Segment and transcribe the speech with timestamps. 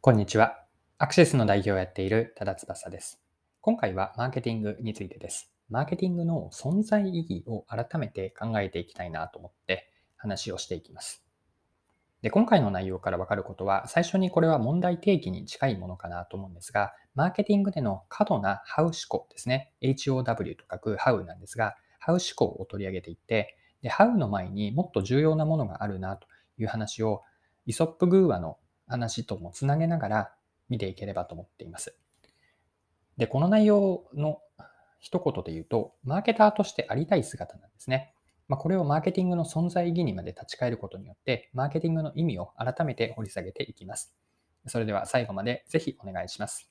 [0.00, 0.64] こんにちは。
[0.98, 3.20] アクセスの代表をやっている多田翼です。
[3.60, 5.50] 今回はマーケティングについてです。
[5.70, 11.24] マーケティングの存在意義を改めて考えていきたいなと思って話をしていきます。
[12.22, 19.72] で今回の内容からわかることは、最初にこれは問題提起に近いものかなと思うんですが、マーケティングでの過度な How 思考ですね。
[19.82, 27.24] HOW と書く How なんですが、How 思考を取り上げていって、で How の前にもっと重要なものがあるなという話を、
[27.66, 28.58] イソップグーアの
[28.88, 30.32] 話ともつなげながら
[30.68, 31.96] 見ていければと思っています。
[33.16, 34.40] で、この内容の
[35.00, 38.14] 一言で言うと、マーケターとしてありたい姿なんですね。
[38.48, 44.14] まあ、これをマーケティングの存在意義にまで立ち返ることによって、マーケティングの意味を改めて掘り下げていきます。
[44.66, 46.70] それでは最後までぜひお願いします。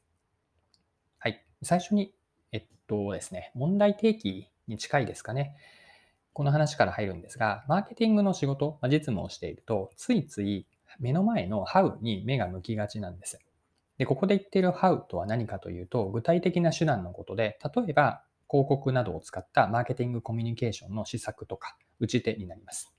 [1.19, 1.45] はい。
[1.61, 2.13] 最初に、
[2.51, 5.55] えっとですね、問題提起に近いですかね。
[6.33, 10.67] この話から入るんですが、マーケティングの仕事、実務をしていると、ついつい
[10.99, 13.39] 目の前の How に目が向きがちなんです。
[13.97, 22.93] で、ここで言っている How とは何かというと、具体的な手段のことで、例えば広告などを使ったマーケティングコミュニケーションの施策とか、打ち手になります。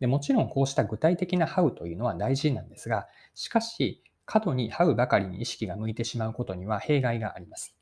[0.00, 7.76] でもちろんこうした具体的な How というのは大事なんですが、しかし、過度に How ばかりに意識が向いてしまうことには弊害があります。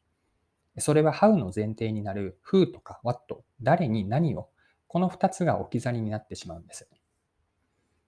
[0.79, 4.49] それは How の前提になる Who とか What、誰に何を、
[4.87, 6.89] この2つが置き去りになってしまうんです。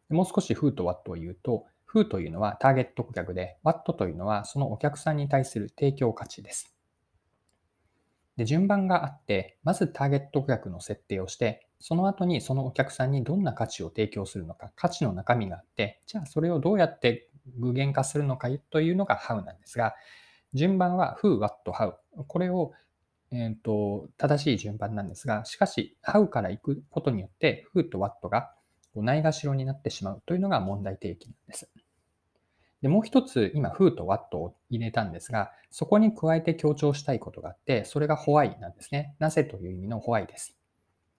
[0.08, 6.76] もう少し Who と What を言うと、Who というのはターゲット顧客で、What というのはそのお客さんに対する提供価値です。
[8.36, 19.94] で、順番があって、まずターゲット顧客の設定をして、その後にそのお客さんにどんな価値を提供するのか、価値の中身があって、じゃあそれをどうやって具現化するのかというのが How なんですが、
[20.52, 21.94] 順番は Who, What, How。
[22.26, 22.72] これを、
[23.30, 28.52] えーと、正しい順番なんですが、しかし How から行くことによって Who と What が
[29.02, 31.68] ないがしろになってしまうというのが問題提起なんです。
[32.82, 39.14] でもう一つ、今、who と what を入れたんですが、そこに加えて強調したいことがあって、それが why なんですね。
[39.18, 40.56] なぜという意味の why です。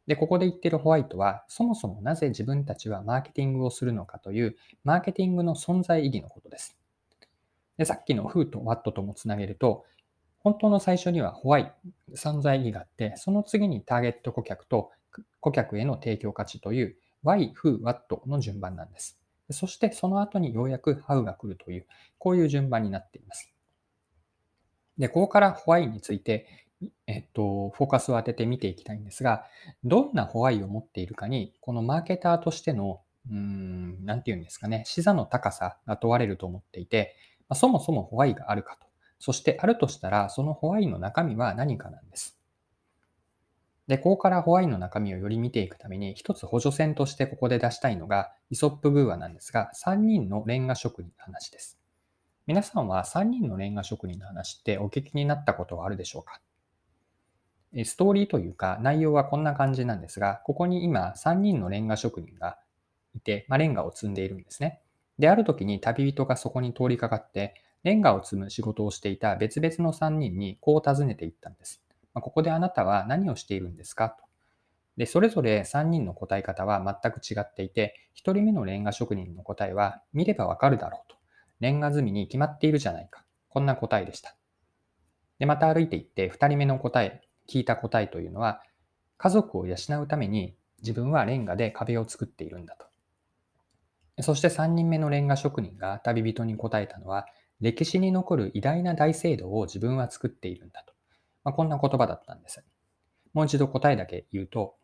[0.05, 6.77] で、ここで言ってるホワイトは、そもそもなぜ自分たちはマーケティングをするのかという、マーケティングの存在意義のことです。
[7.77, 9.83] で、さっきの who と what ともつなげると、
[10.39, 11.71] 本当の最初には why、
[12.15, 14.91] 存在意義があって、その次にターゲット顧客と
[15.41, 19.19] 顧客への提供価値という why, who, what の順番なんです。
[19.51, 21.85] そしてその後にようやく how が来るという、
[22.19, 23.51] こういう順番になっています。
[24.97, 26.47] で、ここから why について、
[27.07, 29.45] えっと、フォーカスを当てて見ていきたいんですが、
[29.83, 37.15] どんな why を持っているかに、このマーケターとしての、うーん、なんていうんですかね、視座の高さが問われると思っていて、
[37.49, 38.87] ま、そもそも why があるかと。
[39.19, 42.36] そしてあるとしたら、その why の中身は何かなんです。
[43.87, 51.79] で、ここからホワインの中身をより見ていくために、一つ補助線としてここで出したいのが、イソップグーアなんですが、3人のレンガ職人の話です。
[52.47, 56.39] 皆さんは3人のレンガ職人の話ってお聞きになったことはあるでしょうか？
[57.83, 62.57] ストーリーというか内容はこんな感じなんですが、ここに今3人のレンガ職人が
[63.15, 64.81] いて、まあ、レンガを積んでいるんですね。
[65.19, 71.81] で、ある時に旅人がそこに通りかかって、レンガを積む仕事をしていた別々の3人にこう尋ねていったんです。
[72.17, 74.09] まここであなたは何をしているんですか？
[74.09, 74.23] と。
[74.97, 81.17] で、それぞれ3人の答え方は全く違っていて、1人目のレンガ職人の答えは、見ればわかるだろうと。
[81.59, 83.23] レンガ積みに決まっているじゃないか。
[83.49, 84.35] こんな答えでした。
[85.37, 88.63] で、また歩いていって、2人目の答え、聞いた答えというのは、
[89.17, 92.75] 家族を養うために自分はレンガで壁を作っているんだ
[94.15, 94.23] と。
[94.23, 97.27] そして3人目のレンガ職人が旅人に答えたのは、
[97.61, 100.93] 歴史に残る偉大な大聖堂を自分は作っているんだと。
[101.47, 102.61] まあ、こんな言葉だったんです。
[103.33, 104.75] もう一度答えだけ言うと、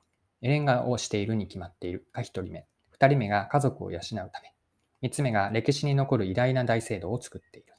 [0.41, 2.65] エレンガをしているに決まっているが1人目。
[2.97, 4.41] 2人目が家族を養うた
[5.01, 5.09] め。
[5.09, 7.73] 3つ目が歴史に残る偉大な大聖堂を作っている。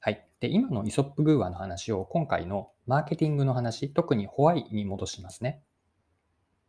[0.00, 0.26] はい。
[0.40, 5.62] で、今のイソップグーアの話を今回のマーケティングの話、特にホワイに戻しますね。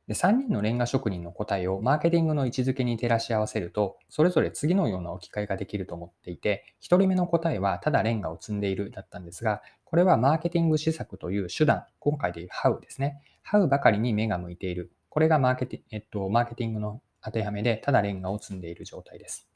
[0.08, 13.22] で3人のレンガ職人の答えをマーケティングの位置づけに照らし合わせると、それぞれ次のような置き換えができると思っていて、1人目の答えはただレンガを積んでいるだったんですが、これはマーケティング施策という手段、今回でいう How ですね。
[13.50, 14.92] How ばかりに目が向いている。
[15.10, 19.48] これがマーケティ,、えっと、マーケティングの当てはめで、ただレンガを積んでいる状態です。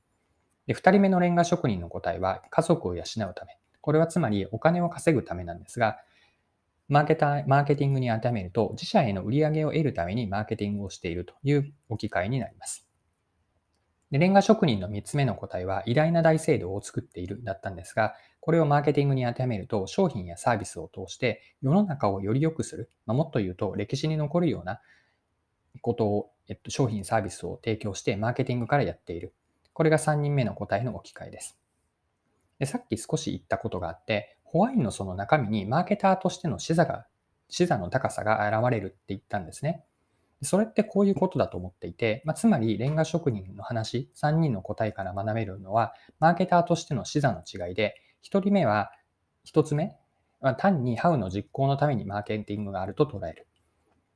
[0.65, 3.03] で2人目のレンガ職人の答えは、家族を養う
[3.35, 3.57] ため。
[3.81, 5.97] これはつまりお金を稼ぐためなんですが、
[6.89, 12.87] マーケター、マーケティングに当てはめると、自社への売り上げを得るためにマーケティングをしているという置き換えになります。
[14.09, 24.79] でレンガ職人の3つ目の答えは、偉大な大聖堂を作っているだったんですが、これをマーケティングに当てはめると、商品やサービスを通して世の中をより良くする、まあ、もっと言うと歴史に残るような
[25.81, 29.33] ことを、えっと、商品、サービスを提供してマーケティングからやっている。
[29.73, 31.59] これが3人目の答えの置き換えです。
[32.59, 37.05] でさっき少し言ったことがあって、ホワイのその中身にマーケターとしての視座が、
[37.49, 39.83] 視座の高さが現れるって言ったんですね。
[40.41, 48.91] それってこういうことだと思っていて、まあ、つまりレンガ職人の話、3人の答えから学べるのは、マーケターとしての視座の違いで、1人目は、
[49.51, 49.95] 1つ目、
[50.39, 53.47] まあ、単にハウの実行のためにマーケティングがあると捉える。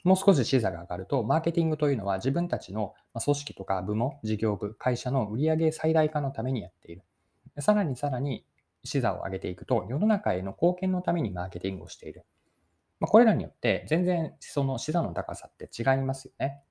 [0.04, 2.94] もう少し視座が上がると、マーケティングというのは自分たちの
[3.24, 7.04] 組織とか部門、事業部、会社の売上最大化のためにやっている。
[7.60, 8.46] さらにさらに
[8.84, 12.26] 視座を上げていくと、世の中への貢献のためにマーケティングをしている。
[13.00, 16.62] まあ、これらによって全然その視座の高さって違いますよね。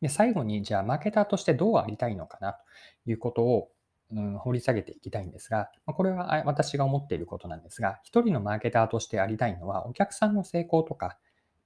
[0.00, 2.58] で最後に、じゃあマーケターとしてどうありたいのかなと
[3.06, 3.70] いうことを、
[4.10, 11.18] うん、掘り下げていきたいんですが、まあ、これは私が思っていることなんですが、一人のマーケターとしてありたいのは、お客さんの成功とか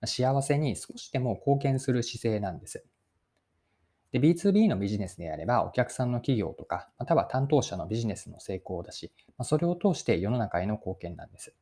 [0.05, 2.85] 幸せに少しでも貢献する姿勢なんです。
[4.12, 11.55] で、B2B のビジネスであれば、お客さんの企業とか、または担当者のビジネスの成功だし、まそれを通して世の中への貢献なんです。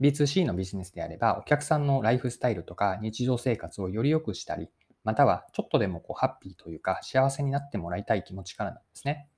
[0.00, 4.68] B2C のビジネスであれば、お客さんのライフスタイルとか日常生活をより良くしたり、
[5.04, 9.28] またはちょっとでもこうハッピーというか幸せになってもらいたい気持ちからなんですね。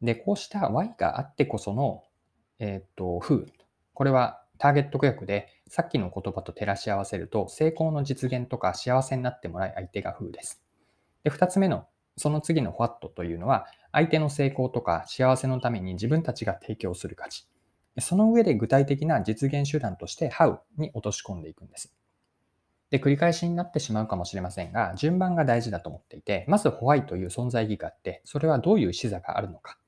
[0.00, 2.04] で、こうした Y があってこその、
[2.60, 3.44] えっ、と、風。
[3.92, 10.67] これはターゲット顧客でさっきの言葉と照らし合わせると成功の実現とか幸せになってもらい相手が風です。
[11.28, 11.84] で、二つ目の
[12.16, 17.46] その次の What というのは相手の成功とか幸せのために自分たちが提供する価値。
[18.00, 21.92] その上で具体的な実現手段として How に落とし込んでいくんです。
[22.88, 29.78] で、繰り返しになってしまうかもしれませんが、順番が大事だと思っていて、まずホワイという存在意義があって、それはどういう視座があるのか。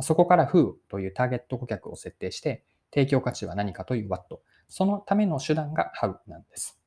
[0.00, 4.40] そこから Who というターゲット顧客を設定して、提供価値は何かという What。
[4.68, 6.77] そのための手段が How なんです。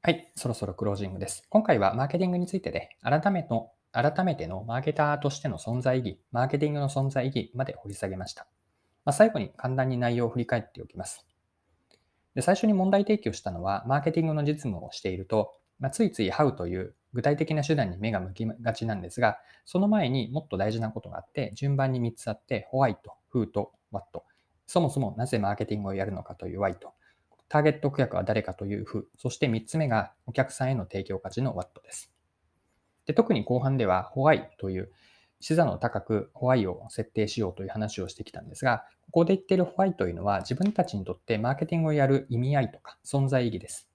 [0.00, 1.42] はい、そろそろクロージングです。
[1.50, 8.46] 今回はマーケティングについてで、改めの改めてのマーケターとしての存在意義、マーケティングの存在意義まで掘り下げました。
[9.04, 11.26] まあ、最後に簡単に内容を振り返っておきます。
[12.36, 24.22] で最初に問題提起をしたのは、マーケティングの実務をしていると、まあ、ついつい How という具体的な手段に目が向きがちなんですが、その前にもっと大事なことがあって、順番に3つあって、ホワイト、フーと What。
[24.68, 26.94] そもそもなぜマーケティングをやるのかという Why と、
[27.48, 32.12] ターゲット顧客は誰かという Who、そして3つ目がお客さんへの提供価値の What です。
[33.06, 34.92] で特に後半では Why という
[35.40, 43.88] 視座の高く Why を設定しようという話をしてきたんですが、ここで言っている Why というのは自分たちにとってマーケティングをやる意味合いとか存在意義です。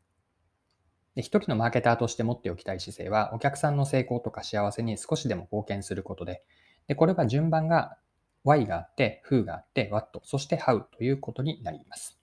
[1.16, 6.44] で一人のマーケターとして持っておきたい姿勢は、お客さんの成功とか幸せに少しでも貢献することで、
[6.88, 7.98] でこれは順番が
[8.44, 12.23] Y があって、who があって、what、そして how ということになります。